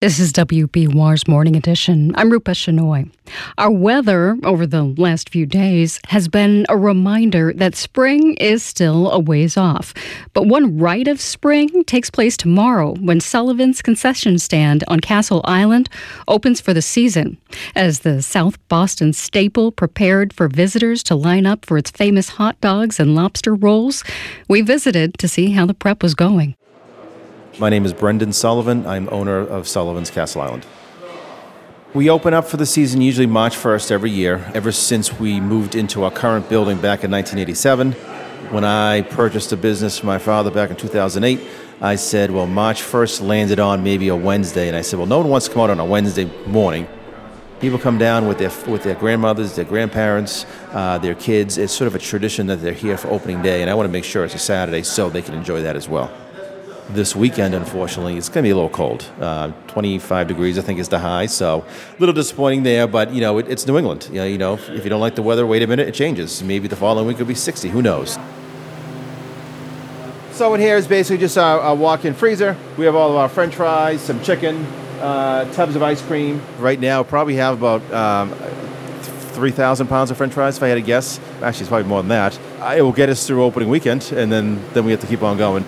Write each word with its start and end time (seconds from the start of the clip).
This 0.00 0.18
is 0.18 0.32
WBUR's 0.32 1.28
Morning 1.28 1.56
Edition. 1.56 2.14
I'm 2.14 2.30
Rupa 2.30 2.52
Shenoy. 2.52 3.12
Our 3.58 3.70
weather 3.70 4.38
over 4.44 4.66
the 4.66 4.82
last 4.82 5.28
few 5.28 5.44
days 5.44 6.00
has 6.06 6.26
been 6.26 6.64
a 6.70 6.76
reminder 6.78 7.52
that 7.52 7.74
spring 7.76 8.32
is 8.36 8.62
still 8.62 9.10
a 9.10 9.18
ways 9.18 9.58
off. 9.58 9.92
But 10.32 10.46
one 10.46 10.78
rite 10.78 11.06
of 11.06 11.20
spring 11.20 11.84
takes 11.84 12.08
place 12.08 12.38
tomorrow 12.38 12.94
when 12.94 13.20
Sullivan's 13.20 13.82
concession 13.82 14.38
stand 14.38 14.84
on 14.88 15.00
Castle 15.00 15.42
Island 15.44 15.90
opens 16.26 16.62
for 16.62 16.72
the 16.72 16.80
season. 16.80 17.36
As 17.76 17.98
the 17.98 18.22
South 18.22 18.56
Boston 18.68 19.12
staple 19.12 19.70
prepared 19.70 20.32
for 20.32 20.48
visitors 20.48 21.02
to 21.02 21.14
line 21.14 21.44
up 21.44 21.66
for 21.66 21.76
its 21.76 21.90
famous 21.90 22.30
hot 22.30 22.58
dogs 22.62 22.98
and 22.98 23.14
lobster 23.14 23.54
rolls, 23.54 24.02
we 24.48 24.62
visited 24.62 25.18
to 25.18 25.28
see 25.28 25.50
how 25.50 25.66
the 25.66 25.74
prep 25.74 26.02
was 26.02 26.14
going. 26.14 26.56
My 27.60 27.68
name 27.68 27.84
is 27.84 27.92
Brendan 27.92 28.32
Sullivan. 28.32 28.86
I'm 28.86 29.06
owner 29.12 29.36
of 29.36 29.68
Sullivan's 29.68 30.10
Castle 30.10 30.40
Island. 30.40 30.64
We 31.92 32.08
open 32.08 32.32
up 32.32 32.46
for 32.46 32.56
the 32.56 32.64
season 32.64 33.02
usually 33.02 33.26
March 33.26 33.54
1st 33.54 33.90
every 33.90 34.10
year, 34.10 34.50
ever 34.54 34.72
since 34.72 35.20
we 35.20 35.42
moved 35.42 35.74
into 35.74 36.02
our 36.04 36.10
current 36.10 36.48
building 36.48 36.78
back 36.78 37.04
in 37.04 37.10
1987. 37.10 37.92
When 38.50 38.64
I 38.64 39.02
purchased 39.02 39.52
a 39.52 39.58
business 39.58 39.98
for 39.98 40.06
my 40.06 40.16
father 40.16 40.50
back 40.50 40.70
in 40.70 40.76
2008, 40.76 41.38
I 41.82 41.96
said, 41.96 42.30
well, 42.30 42.46
March 42.46 42.80
1st 42.80 43.26
landed 43.28 43.60
on 43.60 43.84
maybe 43.84 44.08
a 44.08 44.16
Wednesday. 44.16 44.66
And 44.66 44.74
I 44.74 44.80
said, 44.80 44.98
well, 44.98 45.06
no 45.06 45.18
one 45.18 45.28
wants 45.28 45.46
to 45.48 45.52
come 45.52 45.60
out 45.60 45.68
on 45.68 45.80
a 45.80 45.84
Wednesday 45.84 46.24
morning. 46.46 46.88
People 47.60 47.78
come 47.78 47.98
down 47.98 48.26
with 48.26 48.38
their, 48.38 48.72
with 48.72 48.84
their 48.84 48.94
grandmothers, 48.94 49.54
their 49.54 49.66
grandparents, 49.66 50.46
uh, 50.70 50.96
their 50.96 51.14
kids. 51.14 51.58
It's 51.58 51.74
sort 51.74 51.88
of 51.88 51.94
a 51.94 51.98
tradition 51.98 52.46
that 52.46 52.62
they're 52.62 52.72
here 52.72 52.96
for 52.96 53.08
opening 53.08 53.42
day, 53.42 53.60
and 53.60 53.70
I 53.70 53.74
want 53.74 53.86
to 53.86 53.92
make 53.92 54.04
sure 54.04 54.24
it's 54.24 54.34
a 54.34 54.38
Saturday 54.38 54.82
so 54.82 55.10
they 55.10 55.20
can 55.20 55.34
enjoy 55.34 55.60
that 55.60 55.76
as 55.76 55.90
well 55.90 56.10
this 56.94 57.14
weekend, 57.14 57.54
unfortunately, 57.54 58.16
it's 58.16 58.28
going 58.28 58.42
to 58.42 58.46
be 58.46 58.50
a 58.50 58.54
little 58.54 58.70
cold. 58.70 59.10
Uh, 59.20 59.52
25 59.68 60.28
degrees, 60.28 60.58
I 60.58 60.62
think, 60.62 60.78
is 60.78 60.88
the 60.88 60.98
high. 60.98 61.26
So 61.26 61.64
a 61.66 62.00
little 62.00 62.14
disappointing 62.14 62.62
there, 62.62 62.86
but 62.86 63.12
you 63.12 63.20
know, 63.20 63.38
it, 63.38 63.48
it's 63.48 63.66
New 63.66 63.78
England. 63.78 64.08
You 64.10 64.16
know, 64.16 64.24
you 64.26 64.38
know, 64.38 64.54
if 64.54 64.84
you 64.84 64.90
don't 64.90 65.00
like 65.00 65.14
the 65.14 65.22
weather, 65.22 65.46
wait 65.46 65.62
a 65.62 65.66
minute, 65.66 65.88
it 65.88 65.94
changes. 65.94 66.42
Maybe 66.42 66.68
the 66.68 66.76
following 66.76 67.06
week 67.06 67.18
will 67.18 67.26
be 67.26 67.34
60. 67.34 67.68
Who 67.68 67.82
knows? 67.82 68.18
So 70.32 70.54
in 70.54 70.60
here 70.60 70.76
is 70.76 70.86
basically 70.86 71.18
just 71.18 71.36
our 71.36 71.74
walk-in 71.74 72.14
freezer. 72.14 72.56
We 72.78 72.86
have 72.86 72.94
all 72.94 73.10
of 73.10 73.16
our 73.16 73.28
French 73.28 73.54
fries, 73.54 74.00
some 74.00 74.22
chicken, 74.22 74.64
uh, 75.00 75.50
tubs 75.52 75.76
of 75.76 75.82
ice 75.82 76.00
cream. 76.00 76.40
Right 76.58 76.80
now, 76.80 77.02
probably 77.02 77.36
have 77.36 77.58
about 77.58 77.92
um, 77.92 78.32
3,000 79.32 79.86
pounds 79.86 80.10
of 80.10 80.16
French 80.16 80.32
fries, 80.32 80.56
if 80.56 80.62
I 80.62 80.68
had 80.68 80.76
to 80.76 80.82
guess. 80.82 81.20
Actually, 81.42 81.60
it's 81.60 81.68
probably 81.68 81.88
more 81.88 82.00
than 82.00 82.08
that. 82.08 82.38
It 82.76 82.82
will 82.82 82.92
get 82.92 83.10
us 83.10 83.26
through 83.26 83.44
opening 83.44 83.68
weekend, 83.68 84.12
and 84.12 84.32
then 84.32 84.62
then 84.72 84.84
we 84.84 84.92
have 84.92 85.00
to 85.00 85.06
keep 85.06 85.22
on 85.22 85.36
going 85.36 85.64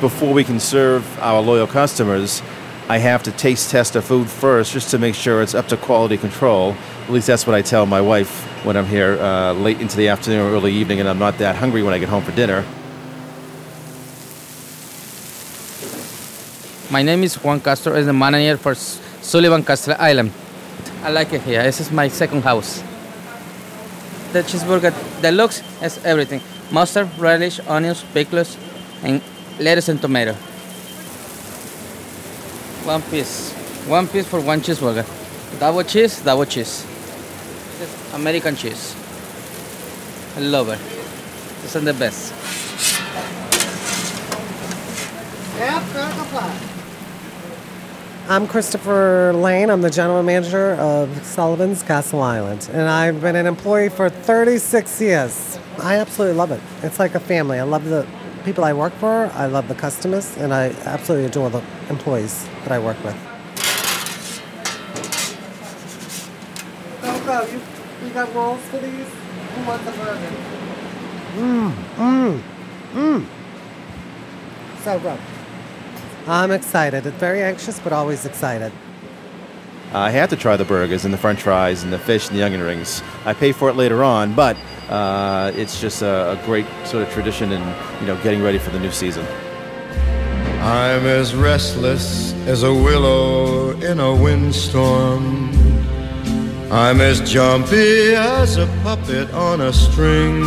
before 0.00 0.32
we 0.32 0.44
can 0.44 0.60
serve 0.60 1.04
our 1.20 1.40
loyal 1.40 1.66
customers, 1.66 2.42
I 2.88 2.98
have 2.98 3.22
to 3.24 3.32
taste 3.32 3.70
test 3.70 3.92
the 3.92 4.02
food 4.02 4.28
first 4.30 4.72
just 4.72 4.90
to 4.92 4.98
make 4.98 5.14
sure 5.14 5.42
it's 5.42 5.54
up 5.54 5.68
to 5.68 5.76
quality 5.76 6.16
control. 6.16 6.74
At 7.04 7.10
least 7.10 7.26
that's 7.26 7.46
what 7.46 7.54
I 7.54 7.62
tell 7.62 7.84
my 7.84 8.00
wife 8.00 8.44
when 8.64 8.76
I'm 8.76 8.86
here 8.86 9.18
uh, 9.20 9.52
late 9.52 9.80
into 9.80 9.96
the 9.96 10.08
afternoon 10.08 10.40
or 10.40 10.50
early 10.50 10.72
evening 10.72 11.00
and 11.00 11.08
I'm 11.08 11.18
not 11.18 11.36
that 11.38 11.56
hungry 11.56 11.82
when 11.82 11.92
I 11.92 11.98
get 11.98 12.08
home 12.08 12.22
for 12.22 12.32
dinner. 12.32 12.64
My 16.90 17.02
name 17.02 17.22
is 17.24 17.34
Juan 17.34 17.60
Castro, 17.60 17.94
I'm 17.94 18.06
the 18.06 18.12
manager 18.14 18.56
for 18.56 18.74
Sullivan 18.74 19.62
Castle 19.62 19.94
Island. 19.98 20.32
I 21.02 21.10
like 21.10 21.32
it 21.34 21.42
here. 21.42 21.62
This 21.62 21.80
is 21.80 21.90
my 21.90 22.08
second 22.08 22.42
house. 22.42 22.82
The 24.32 24.42
cheeseburger, 24.42 24.92
the 25.20 25.32
looks 25.32 25.60
has 25.80 26.02
everything. 26.04 26.40
Mustard, 26.70 27.10
relish, 27.18 27.60
onions, 27.66 28.04
pickles, 28.14 28.56
and 29.02 29.20
lettuce 29.58 29.88
and 29.88 30.00
tomato. 30.00 30.34
One 32.84 33.02
piece. 33.02 33.52
One 33.86 34.06
piece 34.06 34.26
for 34.26 34.40
one 34.40 34.60
cheeseburger. 34.60 35.06
Double 35.58 35.82
cheese, 35.82 36.20
double 36.22 36.44
cheese. 36.44 36.84
This 37.78 38.14
American 38.14 38.56
cheese. 38.56 38.94
I 40.36 40.40
love 40.40 40.68
it. 40.68 40.78
This 41.62 41.74
is 41.74 41.84
the 41.84 41.94
best. 41.94 42.34
I'm 48.30 48.46
Christopher 48.46 49.32
Lane. 49.34 49.70
I'm 49.70 49.80
the 49.80 49.90
general 49.90 50.22
manager 50.22 50.74
of 50.74 51.08
Sullivan's 51.24 51.82
Castle 51.82 52.22
Island, 52.22 52.68
and 52.72 52.82
I've 52.82 53.22
been 53.22 53.36
an 53.36 53.46
employee 53.46 53.88
for 53.88 54.10
36 54.10 55.00
years. 55.00 55.58
I 55.78 55.96
absolutely 55.96 56.36
love 56.36 56.52
it. 56.52 56.60
It's 56.82 56.98
like 56.98 57.14
a 57.14 57.20
family. 57.20 57.58
I 57.58 57.62
love 57.62 57.86
the 57.86 58.06
people 58.48 58.64
I 58.64 58.72
work 58.72 58.94
for. 58.94 59.26
I 59.34 59.44
love 59.44 59.68
the 59.68 59.74
customers, 59.74 60.34
and 60.38 60.54
I 60.54 60.70
absolutely 60.86 61.26
adore 61.26 61.50
the 61.50 61.62
employees 61.90 62.48
that 62.62 62.72
I 62.72 62.78
work 62.78 62.96
with. 63.04 63.14
Go. 67.26 67.42
You, 67.44 67.60
you 68.06 68.14
got 68.14 68.34
rolls 68.34 68.62
for 68.70 68.78
these? 68.78 69.10
Who 69.54 69.66
wants 69.66 69.86
a 69.86 69.92
burger? 69.92 70.32
Mmm, 71.36 71.72
mmm, 71.96 72.42
mmm. 72.94 73.26
So 74.82 74.98
good. 74.98 75.20
I'm 76.26 76.50
excited. 76.50 77.04
It's 77.04 77.18
very 77.18 77.42
anxious, 77.42 77.78
but 77.80 77.92
always 77.92 78.24
excited. 78.24 78.72
I 79.92 80.10
have 80.10 80.28
to 80.30 80.36
try 80.36 80.56
the 80.56 80.64
burgers 80.66 81.04
and 81.04 81.14
the 81.14 81.18
french 81.18 81.42
fries 81.42 81.82
and 81.82 81.92
the 81.92 81.98
fish 81.98 82.28
and 82.28 82.38
the 82.38 82.42
onion 82.42 82.62
rings. 82.62 83.02
I 83.24 83.32
pay 83.32 83.52
for 83.52 83.70
it 83.70 83.76
later 83.76 84.04
on, 84.04 84.34
but 84.34 84.56
uh, 84.90 85.50
it's 85.54 85.80
just 85.80 86.02
a, 86.02 86.32
a 86.32 86.44
great 86.44 86.66
sort 86.84 87.02
of 87.02 87.12
tradition 87.12 87.52
and 87.52 88.00
you 88.00 88.06
know 88.06 88.22
getting 88.22 88.42
ready 88.42 88.58
for 88.58 88.70
the 88.70 88.78
new 88.78 88.90
season. 88.90 89.26
I'm 90.60 91.06
as 91.06 91.34
restless 91.34 92.34
as 92.46 92.64
a 92.64 92.72
willow 92.72 93.70
in 93.80 94.00
a 94.00 94.14
windstorm. 94.14 95.50
I'm 96.70 97.00
as 97.00 97.20
jumpy 97.30 98.14
as 98.14 98.58
a 98.58 98.66
puppet 98.82 99.32
on 99.32 99.62
a 99.62 99.72
string. 99.72 100.42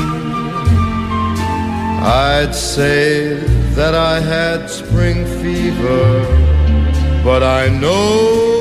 I'd 2.03 2.53
say 2.53 3.35
that 3.73 3.95
I 3.95 4.19
had 4.19 4.67
spring 4.69 5.25
fever, 5.41 6.23
but 7.23 7.41
I 7.41 7.69
know 7.69 8.60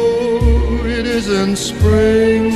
in 1.28 1.56
spring. 1.56 2.50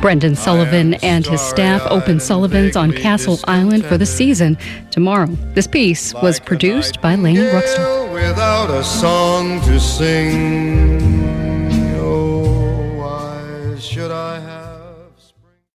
Brendan 0.00 0.34
Sullivan 0.34 0.94
and 1.02 1.26
his 1.26 1.42
staff 1.42 1.82
open 1.90 2.20
Sullivan's 2.20 2.74
on 2.74 2.90
Castle 2.92 3.38
Island 3.44 3.84
for 3.84 3.98
the 3.98 4.06
season 4.06 4.56
tomorrow. 4.90 5.26
This 5.54 5.66
piece 5.66 6.14
was 6.14 6.40
produced 6.40 7.02
by 7.02 7.16
Laney 7.16 7.40
Ruxton. 7.40 8.12
Without 8.12 8.70
a 8.70 8.82
song 8.82 9.60
to 9.62 9.78
sing, 9.78 11.02
oh, 11.96 12.96
why 12.96 13.78
should 13.78 14.10
I 14.10 14.40
have? 14.40 14.69